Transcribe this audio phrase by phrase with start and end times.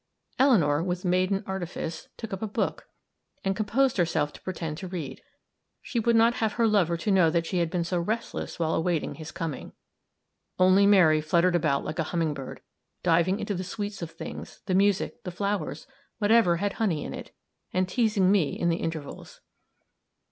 [0.39, 2.87] Eleanor, with maiden artifice, took up a book,
[3.43, 5.21] and composed herself to pretend to read;
[5.79, 8.73] she would not have her lover to know that she had been so restless while
[8.73, 9.73] awaiting his coming.
[10.57, 12.61] Only Mary fluttered about like a humming bird,
[13.03, 15.85] diving into the sweets of things, the music, the flowers,
[16.17, 17.29] whatever had honey in it;
[17.71, 19.39] and teasing me in the intervals.